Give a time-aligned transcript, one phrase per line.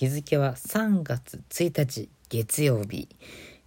[0.00, 3.06] 日付は3月1日月曜日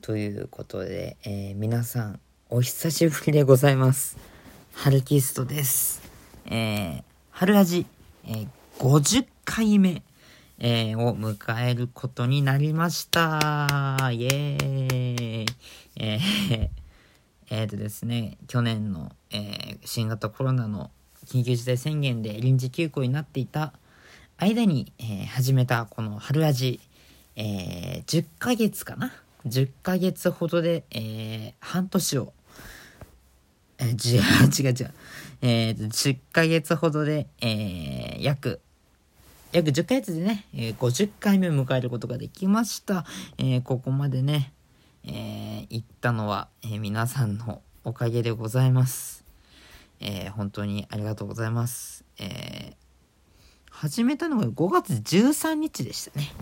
[0.00, 2.20] ということで、えー、皆さん
[2.50, 4.18] お久しぶりでございます。
[4.72, 6.02] ハルキストです。
[6.46, 7.86] えー、春味、
[8.24, 8.48] えー、
[8.80, 10.02] 50回目、
[10.58, 14.10] えー、を迎えることになりました。
[14.10, 15.46] イエーイ。
[15.94, 16.68] えー、
[17.50, 20.90] えー、とですね、去年の、えー、新型コロナの
[21.26, 23.74] 緊急事態宣言で臨時休校になっていた
[24.38, 26.80] 間に、えー、始めたこの春味、
[27.36, 29.12] えー、10ヶ月かな
[29.46, 32.32] ?10 ヶ月ほどで、えー、半年を、
[33.78, 34.18] えー、違
[34.68, 34.94] う違う違う。
[35.42, 38.60] えー、10ヶ月ほどで、えー、約、
[39.52, 43.06] 約10ヶ月でね、えー、50回目を迎えることができました。
[43.38, 44.52] えー、ここまでね、
[45.04, 49.24] えー、行ったのは、えー、皆さんのおかげでございます。
[50.00, 52.04] えー、本当にありがとうございます。
[52.18, 52.85] えー、
[53.76, 56.32] 始めたのが5月13日でしたね。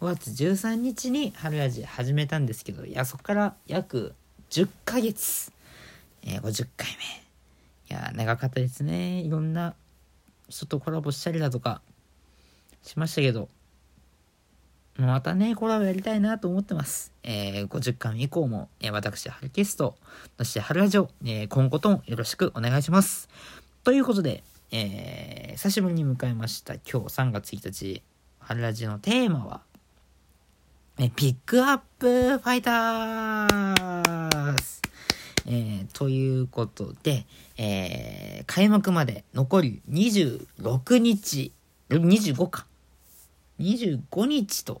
[0.00, 4.14] 5月13日に春ラジ始めたんですけど、いや、そこから約
[4.50, 5.50] 10ヶ月、
[6.22, 6.86] えー、50回
[7.88, 7.96] 目。
[7.96, 9.22] いや、長かったですね。
[9.22, 9.74] いろんな
[10.48, 11.82] 人とコラボしたりだとか
[12.84, 13.48] しましたけど、
[14.96, 17.10] またね、コラボやりたいなと思ってます。
[17.24, 19.96] えー、50巻以降も、えー、私、ハルキスト、
[20.38, 23.28] そしてハルラジオ、えー、今後ともよろしくお願いします。
[23.82, 24.44] ということで、
[24.74, 26.72] えー、久しぶりに迎えました。
[26.76, 28.02] 今日3月1日、
[28.38, 29.60] ハルラジのテーマは、
[30.98, 34.80] えピックアップファイターズ
[35.44, 37.26] えー、ということで、
[37.58, 41.52] えー、開幕まで残り26日、
[41.90, 42.66] 25か。
[43.60, 44.80] 25日と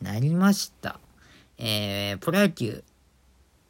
[0.00, 1.00] なりました。
[1.58, 2.84] えー、プロ野球。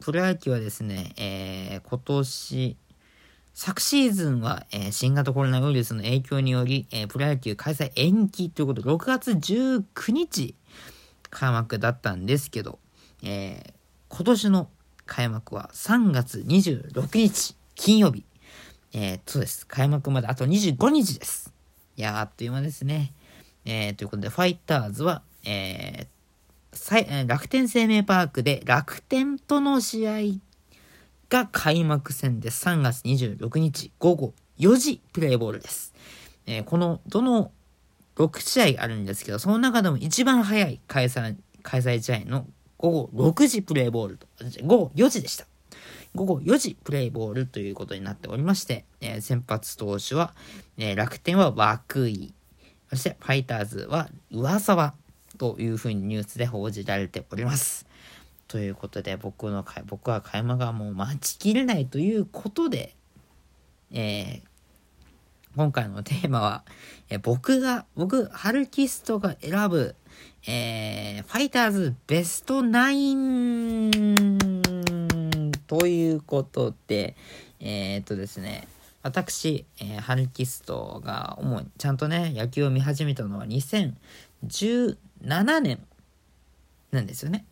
[0.01, 2.77] プロ野球はですね、えー、今年、
[3.57, 10.55] 昨シーズンは、えー、新型コロナウイルスの影響により、えー、プロ野球開催延期ということで、6月19日
[11.29, 12.79] 開幕だったんですけど、
[13.23, 13.73] えー、
[14.09, 14.69] 今年の
[15.05, 18.25] 開幕は3月26日金曜日。
[18.91, 19.65] えー、そうです。
[19.67, 21.53] 開幕まであと25日です。
[21.95, 23.13] いや、あっという間ですね。
[23.63, 30.19] えー、ということで、ファイターズは、えー、楽天生命パークで楽天との試合
[31.29, 35.93] が開幕戦で3月26日午後4時プレイボールです。
[36.45, 37.51] えー、この、どの
[38.15, 42.47] 6試合あるんですけど、その中でも一番早い開催、開催試合の
[42.77, 44.27] 午後6時プレイボールと、
[44.63, 45.45] 午後4時でした。
[46.13, 50.33] 午後4時プレイボールということになっておりまして、えー、先発投手は、
[50.77, 51.53] えー、楽天は
[51.93, 52.33] 涌井、
[52.89, 54.93] そしてファイターズは上沢
[55.37, 57.85] というふうにニュースで報じられております。
[58.47, 62.93] ということで僕の僕は開幕がもう待ちきれないということで、
[63.91, 64.47] えー、
[65.55, 66.63] 今回のテーマは、
[67.09, 69.95] えー、僕が、僕、ハルキストが選ぶ、
[70.47, 73.91] えー、ファイターズベストナイン
[75.65, 77.15] ということで、
[77.59, 78.67] えー、っとですね、
[79.01, 83.95] 私、えー、ハルキストが主にちゃんとね、野球を見始めたのは2017
[85.61, 85.79] 年
[86.91, 87.45] なんですよね。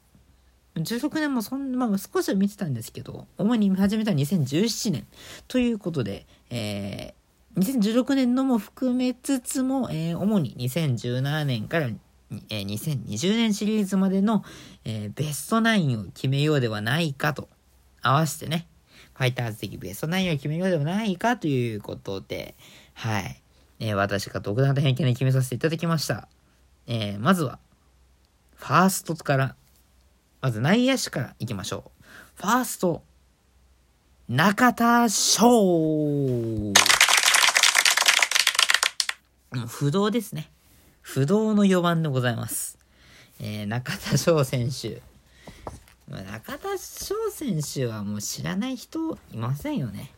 [0.76, 5.08] 16年もそんな、まあ、少しは見てたんですけど、主に始めたのは2017年。
[5.48, 11.88] ということで、えー、2016年のも含めつつも、えー、主に2017年から、
[12.50, 14.44] えー、2020年シリーズまでの、
[14.86, 17.50] えー、ベストナインを決めようではないかと、
[18.02, 18.68] 合わせてね、
[19.14, 22.56] ファイターズ的ベストナインを決めようではないかということで、
[22.96, 23.40] はい。
[23.80, 26.28] えー、私が独断と偏見で決めさせていただきました。
[26.88, 27.60] えー、まずは、
[28.56, 29.56] ファーストから、
[30.44, 32.04] まず内野手からいきましょう。
[32.36, 33.02] ファースト、
[34.28, 36.74] 中田翔も
[39.54, 40.52] う不動ですね。
[41.00, 42.78] 不動の4番でございます。
[43.40, 45.02] えー、中田翔選手。
[46.10, 50.12] 中田翔選手はもう知らない人いませんよね。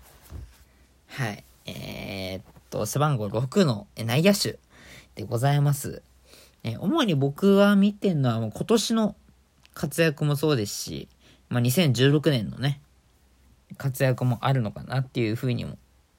[1.06, 1.44] はい。
[1.68, 4.58] えー、っと、背番号6の内野手
[5.14, 6.02] でございます。
[6.64, 9.16] え主に僕は見てるのはもう今年の
[9.76, 11.08] 活躍もそうですし、
[11.50, 12.82] まあ、2016年のね、
[13.78, 15.78] 活躍もあるのかなっていうふうにも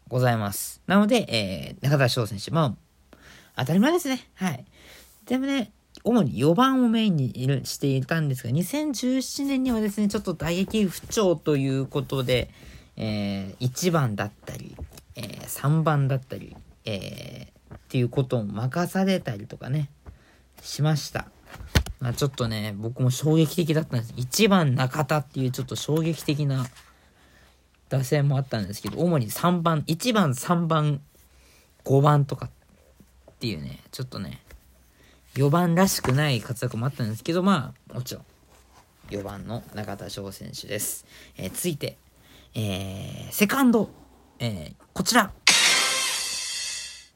[0.09, 0.81] ございます。
[0.87, 2.77] なので、えー、中田翔選手、ま
[3.13, 3.17] あ、
[3.57, 4.29] 当たり前ですね。
[4.35, 4.65] はい。
[5.25, 5.73] でもね、
[6.05, 7.33] 主に4番をメインに
[7.65, 12.51] していたんですが、2017年にはですね、ちょっと打撃不調ということで、
[12.97, 14.77] えー、1番だったり、
[15.17, 16.55] えー、3番だったり、
[16.85, 19.91] えー、っていうことを任されたりとかね、
[20.63, 21.27] しました。
[22.01, 24.13] まあ、ちょっとね、僕も衝撃的だったんです。
[24.15, 26.67] 1番中田っていうちょっと衝撃的な
[27.89, 31.01] 打線もあったんですけど、主に3番、1番、3番、
[31.85, 32.51] 5番とかっ
[33.39, 34.43] ていうね、ちょっとね、
[35.35, 38.25] 4番らしくない活躍もあったんですけど、まあ、もちろん、
[39.11, 41.07] 4番の中田翔選手です。
[41.37, 41.97] えー、続いて、
[42.55, 43.91] えー、セカンド、
[44.39, 45.33] えー、こちら。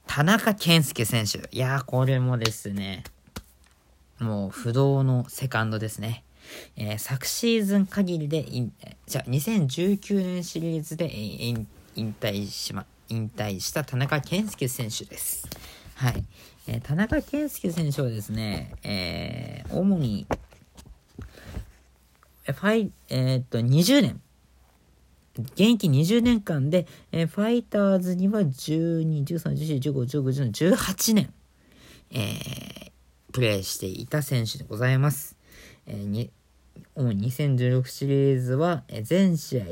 [0.07, 1.49] 田中健介選手。
[1.51, 3.05] いや、これもですね、
[4.21, 6.25] もう不動のセカンドですね。
[6.77, 8.45] えー、昨シーズン限りで、
[9.07, 15.49] じゃあ、2019年シリーズで引退しま、引退した田中健介選手です。
[15.95, 16.25] はい。
[16.67, 20.27] えー、田中健介選手はですね、えー、主に、
[22.45, 24.21] ファイ、えー、っと、20年、
[25.37, 31.33] 現役20年間で、えー、ファイターズには12、13、14、15、15、16、18年、
[32.11, 32.80] えー、
[33.33, 35.37] プレーしていた選手でございます。
[35.87, 36.31] えー、に
[36.95, 39.65] 主に2016シリーズは、え、全試合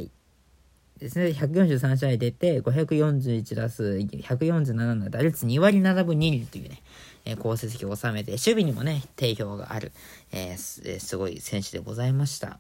[0.99, 6.82] ですね、143試合出て、541打数、147の打率2割7分2厘というね、
[7.25, 9.93] えー、好成績を収めて、守備にもね、定評がある、
[10.32, 12.58] えー、すごい選手でございました。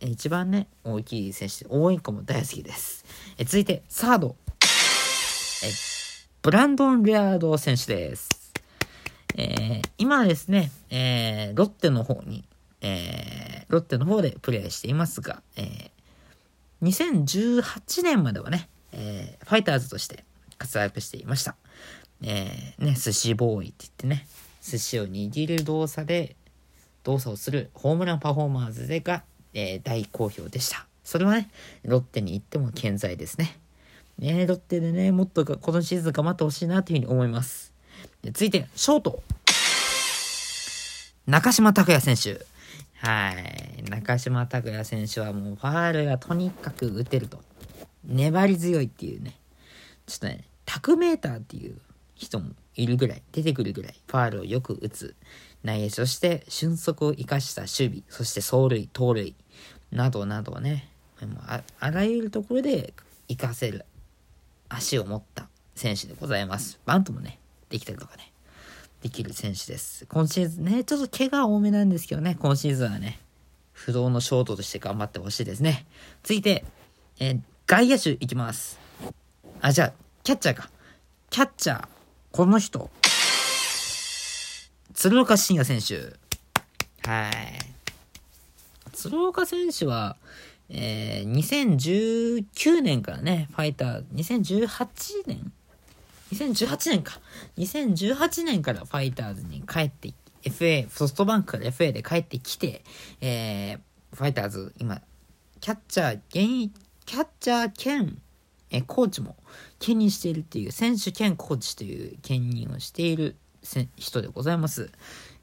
[0.00, 3.04] 一番ね、大きい選手で、応援歌も大好きです。
[3.38, 4.36] え続いて、サード。
[5.62, 5.70] え
[6.42, 8.43] ブランドン・レアード選手です。
[9.34, 12.44] えー、今ですね、えー、ロッテの方に、
[12.80, 17.24] えー、ロッテの方でプレーしていますが、えー、
[17.62, 20.24] 2018年まではね、え、ファイターズとして
[20.58, 21.56] 活躍していました。
[22.22, 24.26] えー、ね、寿司ボーイって言ってね、
[24.62, 26.36] 寿司を握る動作で、
[27.02, 30.86] 動作をするホームランパフォーマーズでがえ、大好評でした。
[31.04, 31.48] それはね、
[31.84, 33.58] ロッテに行っても健在ですね。
[34.18, 37.73] ねロッテでね、もっとこのシーズン頑張ってほしいなというふうに思います。
[38.22, 39.22] で続いて、ショート。
[41.26, 42.44] 中島拓也選手。
[42.96, 43.82] はい。
[43.88, 47.40] 中島拓也選手はもうファールがとにかく打てると。
[48.04, 49.38] 粘り強いっていうね。
[50.06, 51.78] ちょっとね、タクメーターっていう
[52.14, 55.14] 人もいるぐらい、出てくるぐらい、ファールをよく打つ
[55.62, 59.34] 内野手として、俊足を生かした守備、そして走塁、盗塁、
[59.90, 60.90] などなどね、
[61.46, 62.92] ああらゆるところで
[63.28, 63.84] 活かせる
[64.68, 66.80] 足を持った選手でございます。
[66.84, 67.38] バントもね、
[67.74, 68.30] できたりとかね、
[69.02, 70.06] できる選手です。
[70.06, 73.18] 今シーズンね、ちょっと怪我多めなんですけどね、今シーズンはね、
[73.72, 75.84] 不動のショートとして頑張ってほしいですね。
[76.22, 76.64] 続いて、
[77.18, 78.78] えー、外野手いきます。
[79.60, 79.92] あ、じゃあ、
[80.22, 80.70] キャッチャーか。
[81.30, 81.88] キャッチャー、
[82.30, 82.88] この人。
[84.94, 86.16] 鶴岡慎也選手。
[87.10, 87.32] はい。
[88.92, 90.16] 鶴岡選手は、
[90.68, 95.52] えー、2019年からね、ファイター、2018年
[96.34, 97.20] ?2018 年か。
[97.58, 102.82] 2018年からファイターズに帰って、FA、ソフトバンクから FA で帰ってきて、
[103.20, 105.00] えー、ファイターズ、今、
[105.60, 106.72] キャッチャー、現役、
[107.06, 108.18] キャッチャー兼、
[108.70, 109.36] え、コーチも
[109.78, 113.36] 兼任しているっていう、選手兼コーチという兼任をしている
[113.96, 114.90] 人でございます。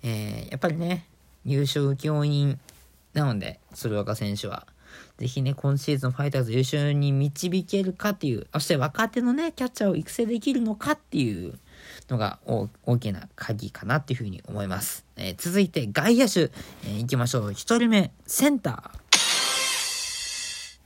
[0.04, 1.08] えー、やっぱりね、
[1.46, 2.60] 優勝請負人
[3.14, 4.68] なので、鶴岡選手は、
[5.18, 11.60] ぜひね、今シーズンファイターズ優勝に導けるかっていう、そして若手のね、キャッチャーを育成できるのかっていう
[12.10, 15.06] のが大きな鍵かなっていうふうに思います。
[15.16, 17.52] えー、続いて外野手、えー、行きましょう。
[17.54, 19.02] 一人目、センター。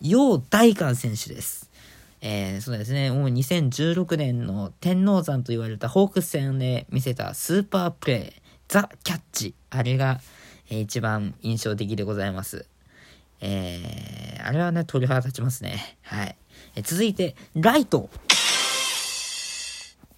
[0.02, 1.72] 楊大観選手です。
[2.22, 9.54] えー、そうですね、もう2016年の天王山と言われたホークス戦で見せたスーパープレー、ザ・キャッチ。
[9.70, 10.20] あれが、
[10.70, 12.66] えー、一番印象的でございます。
[13.42, 15.98] えー、あれはね、鳥肌立ちますね。
[16.04, 16.36] はい。
[16.76, 18.10] え、続いて、ライト。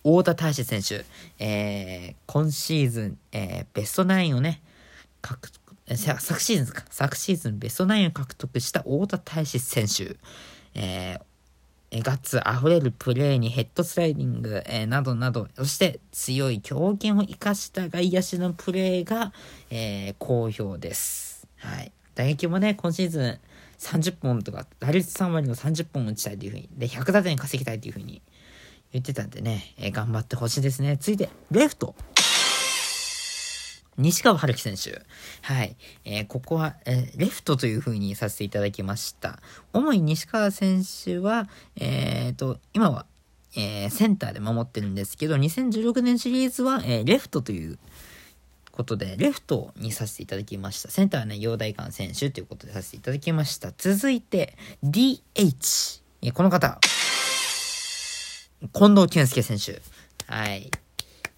[0.04, 1.06] 太田大志選手。
[1.40, 4.62] えー、今シーズン、えー、ベストナインをね、
[5.22, 6.86] 獲得、昨シーズンか。
[6.90, 10.16] 昨シーズンベストナインを獲得した太田大志選手。
[10.74, 19.34] えー、ガッツ溢れるプレーにヘッドスライディング、えー、などなど、そして強い強肩を生かした外野手のプレーが、
[19.70, 21.48] えー、好評です。
[21.58, 21.92] はい。
[22.18, 23.40] 打撃もね、今シーズン
[23.78, 28.24] 30本とか、打率3割の30本打ちたいというふうに、で、100打点稼ぎたいというふうに
[28.92, 30.98] 言ってたんでね、えー、頑張ってほしいですね。
[31.00, 31.94] 続いて、レフト。
[34.00, 35.04] 西川春樹選手。
[35.44, 35.76] はい。
[36.06, 39.40] えー、ここは、えー、レフトという風にさせていただきました。
[39.72, 43.06] 主に西川選手は、えー、と、今は、
[43.56, 47.78] えー、センターで守ってるんですけど、2016年シリーズは、えー、レフトという
[48.78, 50.90] ことで、レフトにさせていただきました。
[50.90, 53.74] センターはね、陽大館選手ということでさせていただきました。
[53.76, 56.32] 続いて、DH。
[56.34, 56.80] この方。
[58.74, 59.82] 近藤健介選手。
[60.28, 60.70] はい。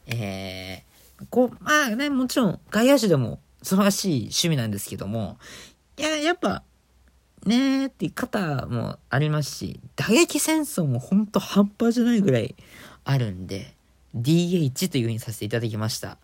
[0.08, 5.38] えー、こう、まあね、もちろん外野手でも素晴らしい趣味なんですけども、
[5.98, 6.64] いや、やっぱ、
[7.46, 12.56] ねーっていう方もありますし、打撃戦争もほんと半端じゃないぐらい
[13.06, 13.76] あるんで、
[14.16, 16.18] DH という風にさせていただきました。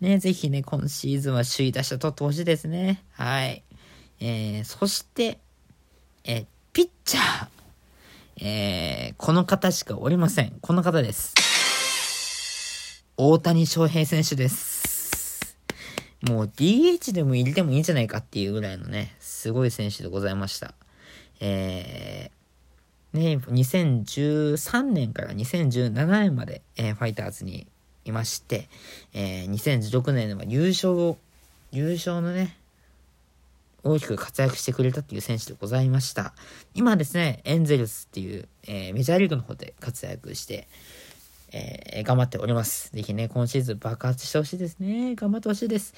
[0.00, 3.02] ね、ぜひね、今シーズンは首位打者取ってほしいですね。
[3.12, 3.62] はい。
[4.20, 5.38] えー、そして、
[6.24, 7.48] えー、ピッチャー。
[8.38, 10.58] えー、この方しかおりません。
[10.60, 11.34] この方です。
[13.16, 15.56] 大谷翔平選手です。
[16.20, 20.74] もう DH でも入れてもいいんじゃないかっていうぐらいのね、すごい選手でございました。
[21.40, 27.66] えー、ね、2013年から2017年まで、えー、ファイターズに
[28.06, 28.68] いまして、
[29.12, 31.18] えー、2016年では優勝を、
[31.72, 32.56] 優勝のね、
[33.82, 36.34] 大きく活躍してくれたっていう選手でございました。
[36.74, 40.66] 今ですね、エンゼルスっていう、えー、メジャーリーグの方で活躍して、
[41.52, 42.90] えー、頑張っております。
[42.92, 45.14] ぜひね、今シーズン爆発してほしいですね。
[45.14, 45.94] 頑張ってほしいです。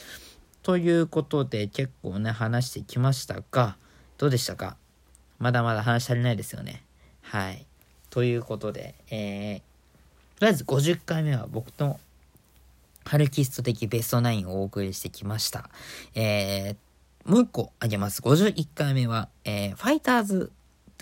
[0.63, 3.77] ということで、結構ね、話してきましたが、
[4.19, 4.77] どうでしたか？
[5.39, 6.83] まだまだ話し足りないですよね。
[7.23, 7.65] はい。
[8.11, 9.63] ということで、えー、
[10.39, 11.99] とりあえず50回目は僕の
[13.05, 15.69] ハルキスト的ベストナインをお送りしてきました。
[16.15, 18.23] えー、もう一個あげます。
[18.23, 20.53] 51回目は、えー、ファイターズ、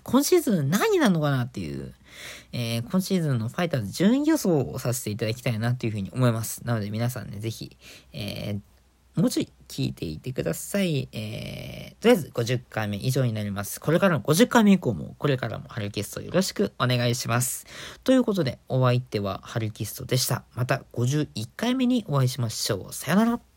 [0.05, 1.93] 今シーズン何なのかなっていう、
[2.53, 6.65] えー、今シーズンのファイターズ順位予想をさせていただきたいなというふうに思います。
[6.65, 7.77] なので皆さんね、ぜひ、
[8.15, 11.09] えー、もうちょい聞いていてください。
[11.13, 13.81] えー、とりあえず50回目以上になります。
[13.81, 17.67] これからの50回目以降も、これからもハルキストよろしくお願いします。
[18.05, 20.45] ということで、お相手はハルキストでした。
[20.55, 22.93] また51回目にお会いしましょう。
[22.93, 23.56] さよなら。